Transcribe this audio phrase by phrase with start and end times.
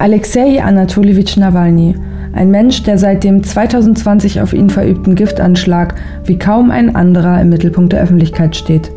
[0.00, 1.96] Alexei Anatolievich Nawalny,
[2.32, 7.48] ein Mensch, der seit dem 2020 auf ihn verübten Giftanschlag wie kaum ein anderer im
[7.48, 8.92] Mittelpunkt der Öffentlichkeit steht.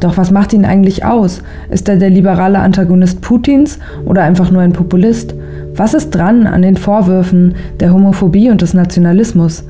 [0.00, 1.42] Doch was macht ihn eigentlich aus?
[1.70, 5.36] Ist er der liberale Antagonist Putins oder einfach nur ein Populist?
[5.76, 9.62] Was ist dran an den Vorwürfen der Homophobie und des Nationalismus?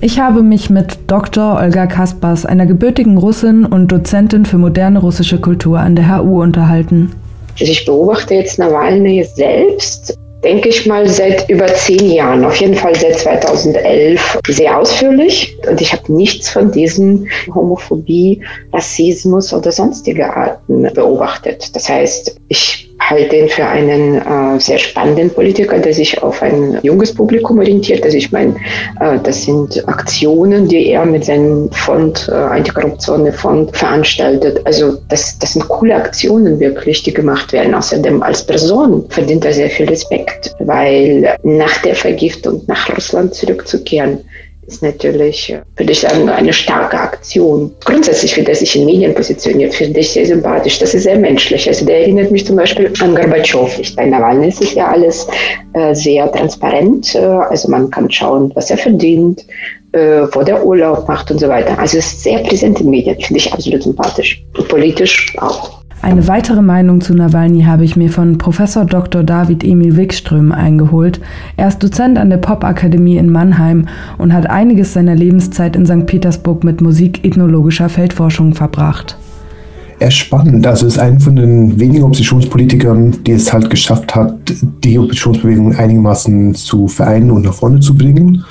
[0.00, 1.60] Ich habe mich mit Dr.
[1.60, 7.10] Olga Kaspers, einer gebürtigen Russin und Dozentin für moderne russische Kultur an der HU unterhalten.
[7.60, 12.74] Also ich beobachte jetzt Nawalny selbst, denke ich mal, seit über zehn Jahren, auf jeden
[12.74, 15.56] Fall seit 2011, sehr ausführlich.
[15.68, 21.74] Und ich habe nichts von diesen Homophobie, Rassismus oder sonstige Arten beobachtet.
[21.74, 26.78] Das heißt, ich halte ihn für einen äh, sehr spannenden Politiker, der sich auf ein
[26.82, 28.04] junges Publikum orientiert.
[28.04, 28.54] Also ich meine,
[29.00, 34.60] äh, das sind Aktionen, die er mit seinem Fond, äh, Antikorruptionsfonds veranstaltet.
[34.64, 37.74] Also das, das sind coole Aktionen wirklich, die gemacht werden.
[37.74, 44.20] Außerdem als Person verdient er sehr viel Respekt, weil nach der Vergiftung nach Russland zurückzukehren,
[44.66, 47.72] ist natürlich, würde ich sagen, eine starke Aktion.
[47.84, 50.78] Grundsätzlich, wie der sich in Medien positioniert, finde ich sehr sympathisch.
[50.78, 51.68] Das ist sehr menschlich.
[51.68, 53.70] Also der erinnert mich zum Beispiel an Gorbatschow.
[53.96, 55.26] Bei Nawalny ist es ja alles
[55.74, 57.14] äh, sehr transparent.
[57.14, 59.44] Äh, also man kann schauen, was er verdient,
[59.92, 61.78] äh, wo der Urlaub macht und so weiter.
[61.78, 64.42] Also es ist sehr präsent in Medien, finde ich absolut sympathisch.
[64.56, 65.73] Und politisch auch.
[66.04, 69.22] Eine weitere Meinung zu Nawalny habe ich mir von Professor Dr.
[69.22, 71.18] David Emil Wikström eingeholt.
[71.56, 73.88] Er ist Dozent an der Popakademie in Mannheim
[74.18, 76.04] und hat einiges seiner Lebenszeit in St.
[76.04, 79.16] Petersburg mit musikethnologischer Feldforschung verbracht.
[79.98, 80.66] Er ist spannend.
[80.66, 84.36] Also ist einer von den wenigen Oppositionspolitikern, die es halt geschafft hat,
[84.84, 88.44] die Oppositionsbewegung einigermaßen zu vereinen und nach vorne zu bringen.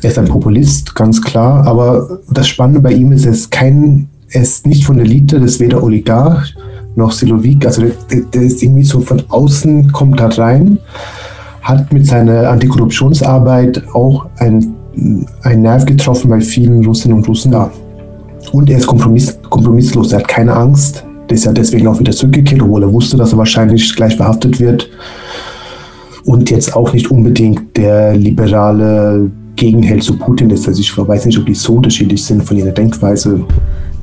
[0.00, 1.66] Er ist ein Populist, ganz klar.
[1.66, 5.38] Aber das Spannende bei ihm ist, er ist kein, er ist nicht von der Elite,
[5.38, 6.54] das ist weder Oligarch
[6.98, 7.64] noch Silovik.
[7.64, 10.78] Also der, der, ist irgendwie so von außen, kommt da rein,
[11.62, 14.74] hat mit seiner Antikorruptionsarbeit auch ein,
[15.42, 17.70] ein Nerv getroffen bei vielen Russinnen und Russen da.
[18.52, 21.04] Und er ist kompromiss, kompromisslos, er hat keine Angst.
[21.28, 24.60] Der ist ja deswegen auch wieder zurückgekehrt, obwohl er wusste, dass er wahrscheinlich gleich verhaftet
[24.60, 24.88] wird.
[26.24, 30.66] Und jetzt auch nicht unbedingt der liberale Gegenheld zu Putin ist.
[30.68, 33.44] Also ich weiß nicht, ob die so unterschiedlich sind von ihrer Denkweise.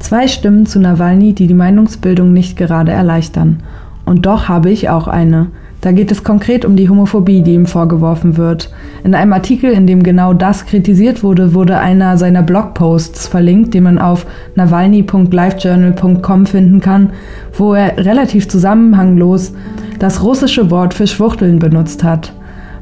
[0.06, 3.64] Zwei Stimmen zu Nawalny, die die Meinungsbildung nicht gerade erleichtern.
[4.06, 5.48] Und doch habe ich auch eine.
[5.82, 8.72] Da geht es konkret um die Homophobie, die ihm vorgeworfen wird.
[9.04, 13.82] In einem Artikel, in dem genau das kritisiert wurde, wurde einer seiner Blogposts verlinkt, den
[13.82, 17.10] man auf nawalny.livejournal.com finden kann,
[17.58, 19.54] wo er relativ zusammenhanglos
[19.98, 22.32] das russische Wort für Schwuchteln benutzt hat.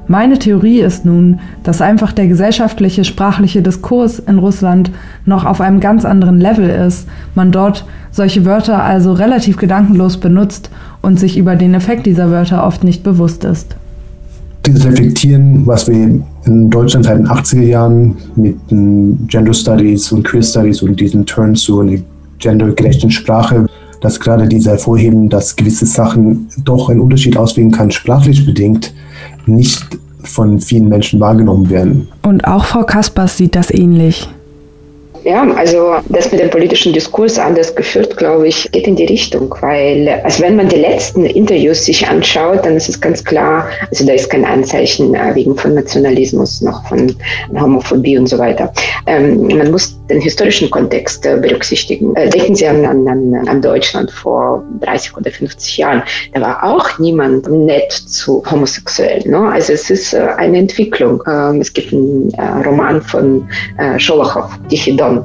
[0.08, 4.92] Meine Theorie ist nun, dass einfach der gesellschaftliche sprachliche Diskurs in Russland
[5.26, 10.70] noch auf einem ganz anderen Level ist, man dort solche Wörter also relativ gedankenlos benutzt
[11.02, 13.76] und sich über den Effekt dieser Wörter oft nicht bewusst ist.
[14.66, 18.58] Dieses Reflektieren, was wir in Deutschland seit den 80er Jahren mit
[19.28, 22.00] Gender Studies und Queer Studies und diesen Turn zu einer
[22.40, 23.66] gendergerechten Sprache,
[24.02, 28.94] dass gerade diese hervorheben, dass gewisse Sachen doch einen Unterschied auswählen kann, sprachlich bedingt,
[29.46, 29.84] nicht
[30.24, 32.08] von vielen Menschen wahrgenommen werden.
[32.24, 34.28] Und auch Frau Kaspers sieht das ähnlich.
[35.24, 39.56] Ja, also das mit dem politischen Diskurs anders geführt, glaube ich, geht in die Richtung,
[39.62, 44.06] weil also wenn man die letzten Interviews sich anschaut, dann ist es ganz klar, also
[44.06, 47.16] da ist kein Anzeichen äh, wegen von Nationalismus noch von
[47.58, 48.74] Homophobie und so weiter.
[49.08, 52.16] Ähm, man muss den historischen Kontext äh, berücksichtigen.
[52.16, 56.04] Äh, denken Sie an, an, an Deutschland vor 30 oder 50 Jahren.
[56.34, 59.32] Da war auch niemand nett zu Homosexuellen.
[59.32, 59.52] Ne?
[59.52, 61.24] Also es ist äh, eine Entwicklung.
[61.28, 62.34] Ähm, es gibt einen
[62.66, 63.48] Roman von
[63.98, 65.24] Scholochow, Dichidon.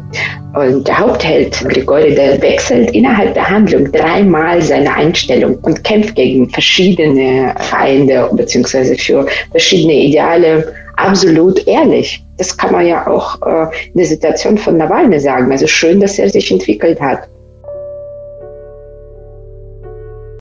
[0.55, 6.49] Und der Hauptheld Grigori, der wechselt innerhalb der Handlung dreimal seine Einstellung und kämpft gegen
[6.51, 8.97] verschiedene Feinde bzw.
[8.97, 12.23] für verschiedene Ideale absolut ehrlich.
[12.39, 15.51] Das kann man ja auch äh, in der Situation von Nawalny sagen.
[15.51, 17.29] Also schön, dass er sich entwickelt hat.